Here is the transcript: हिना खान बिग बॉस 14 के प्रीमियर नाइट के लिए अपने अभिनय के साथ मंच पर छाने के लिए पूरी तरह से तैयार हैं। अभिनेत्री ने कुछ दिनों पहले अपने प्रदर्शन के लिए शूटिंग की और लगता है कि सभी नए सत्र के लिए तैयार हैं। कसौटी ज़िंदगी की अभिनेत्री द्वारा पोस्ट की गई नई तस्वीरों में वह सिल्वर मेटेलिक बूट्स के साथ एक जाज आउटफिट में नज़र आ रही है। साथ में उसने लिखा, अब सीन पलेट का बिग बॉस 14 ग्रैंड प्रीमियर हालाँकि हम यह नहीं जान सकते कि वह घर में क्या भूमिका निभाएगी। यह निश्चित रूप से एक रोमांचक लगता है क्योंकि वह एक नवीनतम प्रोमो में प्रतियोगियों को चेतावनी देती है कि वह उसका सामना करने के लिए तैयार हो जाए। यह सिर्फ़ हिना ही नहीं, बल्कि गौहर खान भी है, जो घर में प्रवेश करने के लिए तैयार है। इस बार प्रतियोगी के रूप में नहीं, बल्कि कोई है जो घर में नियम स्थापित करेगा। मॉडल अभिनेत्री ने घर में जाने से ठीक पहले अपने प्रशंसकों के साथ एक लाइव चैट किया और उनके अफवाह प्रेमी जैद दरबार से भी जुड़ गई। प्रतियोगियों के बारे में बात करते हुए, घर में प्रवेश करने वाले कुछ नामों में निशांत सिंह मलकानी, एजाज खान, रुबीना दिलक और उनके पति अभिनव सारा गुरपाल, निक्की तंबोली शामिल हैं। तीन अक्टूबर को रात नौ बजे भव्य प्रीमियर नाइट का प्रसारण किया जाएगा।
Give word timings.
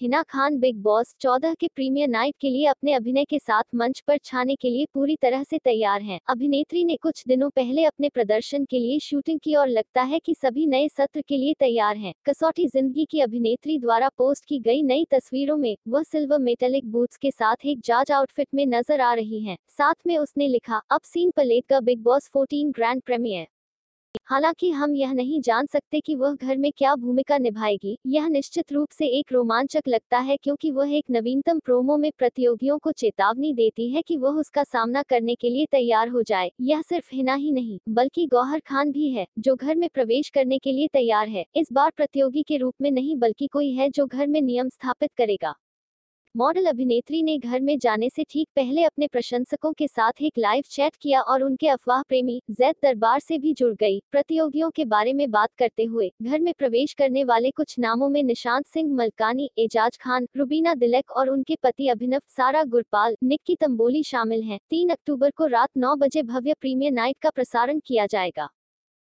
हिना 0.00 0.22
खान 0.22 0.58
बिग 0.58 0.76
बॉस 0.82 1.14
14 1.20 1.54
के 1.54 1.66
प्रीमियर 1.68 2.08
नाइट 2.08 2.34
के 2.40 2.48
लिए 2.50 2.66
अपने 2.66 2.92
अभिनय 2.92 3.24
के 3.24 3.38
साथ 3.38 3.62
मंच 3.74 4.00
पर 4.00 4.18
छाने 4.18 4.56
के 4.56 4.70
लिए 4.70 4.86
पूरी 4.94 5.16
तरह 5.16 5.44
से 5.44 5.58
तैयार 5.58 6.02
हैं। 6.02 6.18
अभिनेत्री 6.28 6.84
ने 6.84 6.96
कुछ 6.96 7.22
दिनों 7.28 7.50
पहले 7.50 7.84
अपने 7.84 8.08
प्रदर्शन 8.08 8.64
के 8.64 8.78
लिए 8.78 8.98
शूटिंग 8.98 9.40
की 9.40 9.54
और 9.54 9.68
लगता 9.68 10.02
है 10.02 10.18
कि 10.18 10.34
सभी 10.34 10.66
नए 10.66 10.88
सत्र 10.88 11.20
के 11.20 11.36
लिए 11.36 11.54
तैयार 11.54 11.96
हैं। 11.96 12.14
कसौटी 12.26 12.66
ज़िंदगी 12.66 13.04
की 13.04 13.20
अभिनेत्री 13.20 13.78
द्वारा 13.78 14.08
पोस्ट 14.08 14.44
की 14.44 14.58
गई 14.58 14.82
नई 14.82 15.06
तस्वीरों 15.10 15.56
में 15.56 15.76
वह 15.88 16.02
सिल्वर 16.02 16.38
मेटेलिक 16.40 16.90
बूट्स 16.92 17.16
के 17.16 17.30
साथ 17.30 17.66
एक 17.66 17.80
जाज 17.80 18.12
आउटफिट 18.12 18.48
में 18.54 18.66
नज़र 18.66 19.00
आ 19.00 19.14
रही 19.14 19.44
है। 19.44 19.56
साथ 19.68 20.06
में 20.06 20.16
उसने 20.18 20.48
लिखा, 20.48 20.82
अब 20.90 21.00
सीन 21.04 21.30
पलेट 21.30 21.66
का 21.68 21.80
बिग 21.80 22.02
बॉस 22.02 22.28
14 22.28 22.72
ग्रैंड 22.72 23.02
प्रीमियर 23.02 23.46
हालाँकि 24.24 24.70
हम 24.70 24.94
यह 24.94 25.12
नहीं 25.12 25.40
जान 25.40 25.66
सकते 25.66 26.00
कि 26.00 26.14
वह 26.14 26.34
घर 26.34 26.56
में 26.56 26.70
क्या 26.76 26.94
भूमिका 26.94 27.38
निभाएगी। 27.38 27.96
यह 28.06 28.28
निश्चित 28.28 28.72
रूप 28.72 28.90
से 28.90 29.06
एक 29.18 29.32
रोमांचक 29.32 29.88
लगता 29.88 30.18
है 30.18 30.36
क्योंकि 30.36 30.70
वह 30.70 30.94
एक 30.94 31.04
नवीनतम 31.10 31.58
प्रोमो 31.58 31.96
में 31.96 32.10
प्रतियोगियों 32.18 32.78
को 32.78 32.92
चेतावनी 32.92 33.52
देती 33.54 33.90
है 33.90 34.02
कि 34.02 34.16
वह 34.16 34.40
उसका 34.40 34.64
सामना 34.64 35.02
करने 35.02 35.34
के 35.34 35.50
लिए 35.50 35.66
तैयार 35.66 36.08
हो 36.08 36.22
जाए। 36.22 36.50
यह 36.60 36.82
सिर्फ़ 36.82 37.08
हिना 37.12 37.34
ही 37.34 37.52
नहीं, 37.52 37.78
बल्कि 37.88 38.26
गौहर 38.26 38.60
खान 38.60 38.90
भी 38.90 39.10
है, 39.10 39.26
जो 39.38 39.54
घर 39.54 39.76
में 39.76 39.88
प्रवेश 39.94 40.28
करने 40.28 40.58
के 40.58 40.72
लिए 40.72 40.88
तैयार 40.92 41.28
है। 41.28 41.44
इस 41.56 41.72
बार 41.72 41.90
प्रतियोगी 41.96 42.42
के 42.42 42.56
रूप 42.56 42.74
में 42.80 42.90
नहीं, 42.90 43.16
बल्कि 43.16 43.46
कोई 43.46 43.70
है 43.72 43.90
जो 43.90 44.06
घर 44.06 44.26
में 44.26 44.40
नियम 44.42 44.68
स्थापित 44.68 45.10
करेगा। 45.16 45.54
मॉडल 46.36 46.64
अभिनेत्री 46.66 47.22
ने 47.22 47.36
घर 47.38 47.60
में 47.60 47.78
जाने 47.78 48.08
से 48.10 48.22
ठीक 48.24 48.48
पहले 48.56 48.84
अपने 48.84 49.06
प्रशंसकों 49.06 49.72
के 49.72 49.86
साथ 49.88 50.22
एक 50.22 50.38
लाइव 50.38 50.62
चैट 50.70 50.96
किया 50.96 51.20
और 51.20 51.42
उनके 51.42 51.68
अफवाह 51.68 52.02
प्रेमी 52.02 52.40
जैद 52.50 52.74
दरबार 52.82 53.20
से 53.20 53.38
भी 53.38 53.52
जुड़ 53.52 53.72
गई। 53.74 54.00
प्रतियोगियों 54.12 54.70
के 54.70 54.84
बारे 54.84 55.12
में 55.12 55.30
बात 55.30 55.48
करते 55.58 55.84
हुए, 55.84 56.10
घर 56.22 56.40
में 56.40 56.52
प्रवेश 56.58 56.92
करने 56.92 57.24
वाले 57.24 57.50
कुछ 57.50 57.78
नामों 57.78 58.08
में 58.08 58.22
निशांत 58.22 58.66
सिंह 58.66 58.92
मलकानी, 58.94 59.48
एजाज 59.58 59.98
खान, 60.00 60.26
रुबीना 60.36 60.74
दिलक 60.74 61.10
और 61.10 61.28
उनके 61.28 61.56
पति 61.62 61.88
अभिनव 61.88 62.20
सारा 62.28 62.64
गुरपाल, 62.64 63.16
निक्की 63.24 63.56
तंबोली 63.56 64.02
शामिल 64.02 64.42
हैं। 64.42 64.58
तीन 64.70 64.90
अक्टूबर 64.90 65.30
को 65.30 65.46
रात 65.46 65.68
नौ 65.76 65.94
बजे 65.96 66.22
भव्य 66.24 66.54
प्रीमियर 66.60 66.92
नाइट 66.92 67.18
का 67.18 67.30
प्रसारण 67.30 67.80
किया 67.86 68.06
जाएगा। 68.06 68.48